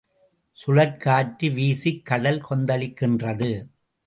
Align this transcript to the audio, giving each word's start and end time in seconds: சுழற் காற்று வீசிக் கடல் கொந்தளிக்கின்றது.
சுழற் 0.59 0.97
காற்று 0.97 1.49
வீசிக் 1.49 2.05
கடல் 2.05 2.43
கொந்தளிக்கின்றது. 2.49 3.51